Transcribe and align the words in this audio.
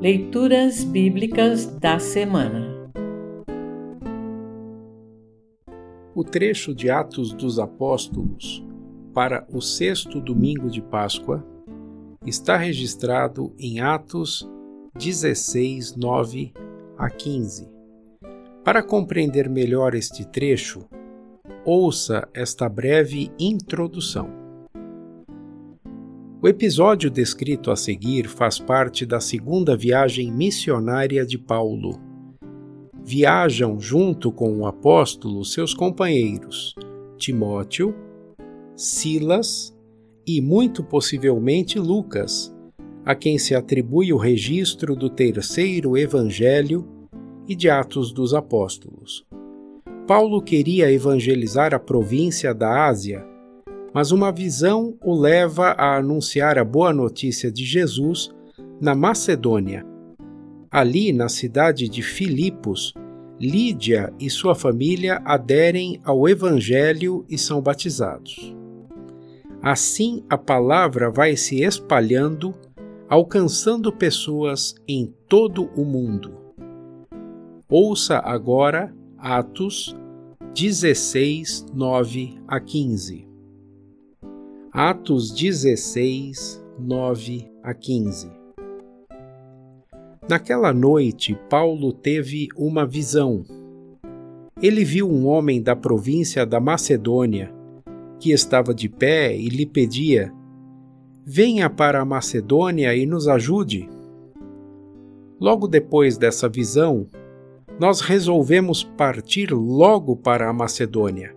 Leituras 0.00 0.82
Bíblicas 0.82 1.66
da 1.66 1.98
Semana 1.98 2.90
O 6.14 6.24
trecho 6.24 6.74
de 6.74 6.88
Atos 6.88 7.34
dos 7.34 7.58
Apóstolos 7.58 8.64
para 9.12 9.46
o 9.52 9.60
sexto 9.60 10.18
domingo 10.18 10.70
de 10.70 10.80
Páscoa 10.80 11.46
está 12.24 12.56
registrado 12.56 13.54
em 13.58 13.80
Atos 13.80 14.48
16, 14.98 15.94
9 15.96 16.54
a 16.96 17.10
15. 17.10 17.68
Para 18.64 18.82
compreender 18.82 19.50
melhor 19.50 19.94
este 19.94 20.26
trecho, 20.26 20.88
ouça 21.62 22.26
esta 22.32 22.70
breve 22.70 23.30
introdução. 23.38 24.39
O 26.42 26.48
episódio 26.48 27.10
descrito 27.10 27.70
a 27.70 27.76
seguir 27.76 28.26
faz 28.26 28.58
parte 28.58 29.04
da 29.04 29.20
segunda 29.20 29.76
viagem 29.76 30.32
missionária 30.32 31.26
de 31.26 31.36
Paulo. 31.36 32.00
Viajam 33.04 33.78
junto 33.78 34.32
com 34.32 34.56
o 34.56 34.66
apóstolo 34.66 35.44
seus 35.44 35.74
companheiros 35.74 36.74
Timóteo, 37.18 37.94
Silas 38.74 39.76
e, 40.26 40.40
muito 40.40 40.82
possivelmente, 40.82 41.78
Lucas, 41.78 42.50
a 43.04 43.14
quem 43.14 43.38
se 43.38 43.54
atribui 43.54 44.10
o 44.10 44.16
registro 44.16 44.96
do 44.96 45.10
terceiro 45.10 45.94
evangelho 45.94 46.88
e 47.46 47.54
de 47.54 47.68
Atos 47.68 48.12
dos 48.12 48.32
Apóstolos. 48.32 49.26
Paulo 50.06 50.40
queria 50.40 50.90
evangelizar 50.90 51.74
a 51.74 51.78
província 51.78 52.54
da 52.54 52.86
Ásia, 52.86 53.26
mas 53.92 54.12
uma 54.12 54.30
visão 54.30 54.96
o 55.02 55.14
leva 55.14 55.70
a 55.70 55.96
anunciar 55.96 56.58
a 56.58 56.64
boa 56.64 56.92
notícia 56.92 57.50
de 57.50 57.64
Jesus 57.64 58.30
na 58.80 58.94
Macedônia. 58.94 59.84
Ali, 60.70 61.12
na 61.12 61.28
cidade 61.28 61.88
de 61.88 62.02
Filipos, 62.02 62.94
Lídia 63.40 64.12
e 64.20 64.28
sua 64.28 64.54
família 64.54 65.22
aderem 65.24 65.98
ao 66.04 66.28
Evangelho 66.28 67.24
e 67.26 67.38
são 67.38 67.62
batizados. 67.62 68.54
Assim, 69.62 70.22
a 70.28 70.36
palavra 70.36 71.10
vai 71.10 71.34
se 71.36 71.62
espalhando, 71.62 72.54
alcançando 73.08 73.90
pessoas 73.90 74.74
em 74.86 75.12
todo 75.26 75.70
o 75.74 75.86
mundo. 75.86 76.34
Ouça 77.66 78.18
agora 78.18 78.94
Atos 79.16 79.96
16, 80.54 81.66
9 81.72 82.38
a 82.46 82.60
15. 82.60 83.29
Atos 84.72 85.32
16, 85.32 86.64
9 86.78 87.50
a 87.60 87.74
15. 87.74 88.30
Naquela 90.28 90.72
noite, 90.72 91.36
Paulo 91.50 91.92
teve 91.92 92.46
uma 92.56 92.86
visão. 92.86 93.42
Ele 94.62 94.84
viu 94.84 95.10
um 95.10 95.26
homem 95.26 95.60
da 95.60 95.74
província 95.74 96.46
da 96.46 96.60
Macedônia 96.60 97.52
que 98.20 98.30
estava 98.30 98.72
de 98.72 98.88
pé 98.88 99.36
e 99.36 99.48
lhe 99.48 99.66
pedia: 99.66 100.32
Venha 101.26 101.68
para 101.68 102.00
a 102.00 102.04
Macedônia 102.04 102.94
e 102.94 103.04
nos 103.06 103.26
ajude. 103.26 103.90
Logo 105.40 105.66
depois 105.66 106.16
dessa 106.16 106.48
visão, 106.48 107.08
nós 107.76 108.00
resolvemos 108.00 108.84
partir 108.84 109.50
logo 109.52 110.14
para 110.14 110.48
a 110.48 110.52
Macedônia, 110.52 111.34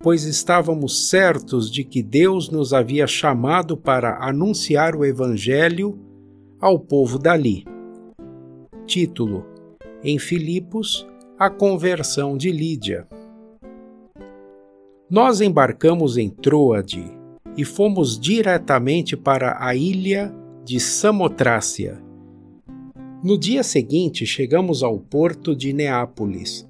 pois 0.00 0.24
estávamos 0.24 1.08
certos 1.08 1.70
de 1.70 1.84
que 1.84 2.02
Deus 2.02 2.50
nos 2.50 2.72
havia 2.72 3.06
chamado 3.06 3.76
para 3.76 4.18
anunciar 4.24 4.94
o 4.94 5.04
Evangelho 5.04 5.98
ao 6.60 6.78
povo 6.78 7.18
dali. 7.18 7.64
Título: 8.86 9.44
Em 10.02 10.18
Filipos, 10.18 11.06
a 11.38 11.50
conversão 11.50 12.36
de 12.36 12.50
Lídia. 12.50 13.06
Nós 15.10 15.40
embarcamos 15.40 16.16
em 16.16 16.28
Troade 16.28 17.04
e 17.56 17.64
fomos 17.64 18.18
diretamente 18.18 19.16
para 19.16 19.56
a 19.64 19.74
ilha 19.74 20.34
de 20.64 20.78
Samotrácia 20.78 22.08
no 23.20 23.36
dia 23.36 23.64
seguinte, 23.64 24.24
chegamos 24.24 24.80
ao 24.80 24.96
porto 24.96 25.52
de 25.56 25.72
Neápolis. 25.72 26.64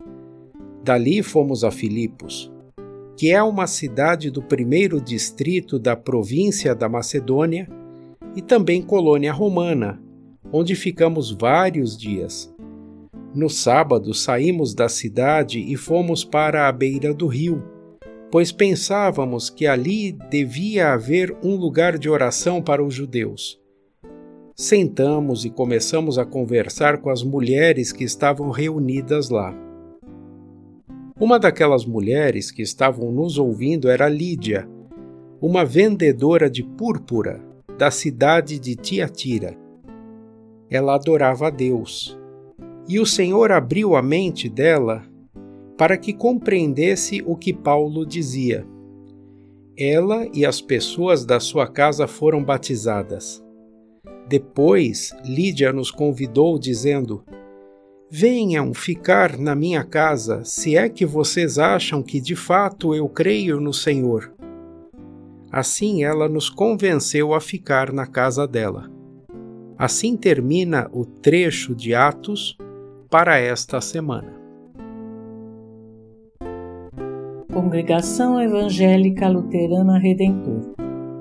Dali 0.82 1.22
fomos 1.22 1.62
a 1.62 1.70
Filipos, 1.70 2.50
que 3.18 3.32
é 3.32 3.42
uma 3.42 3.66
cidade 3.66 4.30
do 4.30 4.40
primeiro 4.40 5.00
distrito 5.00 5.76
da 5.76 5.96
província 5.96 6.72
da 6.72 6.88
Macedônia 6.88 7.68
e 8.36 8.40
também 8.40 8.80
colônia 8.80 9.32
romana, 9.32 10.00
onde 10.52 10.76
ficamos 10.76 11.32
vários 11.32 11.98
dias. 11.98 12.54
No 13.34 13.50
sábado 13.50 14.14
saímos 14.14 14.72
da 14.72 14.88
cidade 14.88 15.58
e 15.58 15.76
fomos 15.76 16.22
para 16.22 16.68
a 16.68 16.72
beira 16.72 17.12
do 17.12 17.26
rio, 17.26 17.60
pois 18.30 18.52
pensávamos 18.52 19.50
que 19.50 19.66
ali 19.66 20.12
devia 20.30 20.92
haver 20.92 21.36
um 21.42 21.56
lugar 21.56 21.98
de 21.98 22.08
oração 22.08 22.62
para 22.62 22.84
os 22.84 22.94
judeus. 22.94 23.60
Sentamos 24.54 25.44
e 25.44 25.50
começamos 25.50 26.18
a 26.18 26.24
conversar 26.24 26.98
com 26.98 27.10
as 27.10 27.24
mulheres 27.24 27.90
que 27.90 28.04
estavam 28.04 28.50
reunidas 28.50 29.28
lá. 29.28 29.67
Uma 31.20 31.36
daquelas 31.36 31.84
mulheres 31.84 32.52
que 32.52 32.62
estavam 32.62 33.10
nos 33.10 33.38
ouvindo 33.38 33.88
era 33.88 34.08
Lídia, 34.08 34.68
uma 35.40 35.64
vendedora 35.64 36.48
de 36.48 36.62
púrpura 36.62 37.40
da 37.76 37.90
cidade 37.90 38.56
de 38.56 38.76
Tiatira. 38.76 39.56
Ela 40.70 40.94
adorava 40.94 41.48
a 41.48 41.50
Deus, 41.50 42.16
e 42.88 43.00
o 43.00 43.06
Senhor 43.06 43.50
abriu 43.50 43.96
a 43.96 44.02
mente 44.02 44.48
dela 44.48 45.02
para 45.76 45.96
que 45.96 46.12
compreendesse 46.12 47.20
o 47.26 47.34
que 47.34 47.52
Paulo 47.52 48.06
dizia. 48.06 48.64
Ela 49.76 50.24
e 50.32 50.46
as 50.46 50.60
pessoas 50.60 51.24
da 51.24 51.40
sua 51.40 51.66
casa 51.66 52.06
foram 52.06 52.44
batizadas. 52.44 53.44
Depois, 54.28 55.12
Lídia 55.24 55.72
nos 55.72 55.90
convidou, 55.90 56.58
dizendo: 56.58 57.24
Venham 58.10 58.72
ficar 58.72 59.36
na 59.36 59.54
minha 59.54 59.84
casa, 59.84 60.42
se 60.42 60.76
é 60.76 60.88
que 60.88 61.04
vocês 61.04 61.58
acham 61.58 62.02
que 62.02 62.20
de 62.20 62.34
fato 62.34 62.94
eu 62.94 63.08
creio 63.08 63.60
no 63.60 63.72
Senhor. 63.72 64.32
Assim 65.52 66.02
ela 66.02 66.28
nos 66.28 66.48
convenceu 66.48 67.34
a 67.34 67.40
ficar 67.40 67.92
na 67.92 68.06
casa 68.06 68.48
dela. 68.48 68.90
Assim 69.76 70.16
termina 70.16 70.88
o 70.92 71.04
trecho 71.04 71.74
de 71.74 71.94
Atos 71.94 72.56
para 73.10 73.38
esta 73.38 73.80
semana. 73.80 74.32
Congregação 77.52 78.40
Evangélica 78.40 79.28
Luterana 79.28 79.98
Redentor 79.98 80.78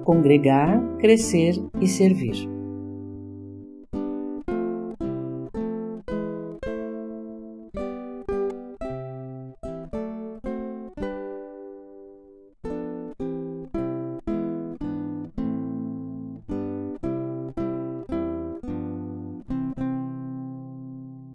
Congregar, 0.08 0.82
Crescer 1.00 1.56
e 1.82 1.86
Servir. 1.86 2.57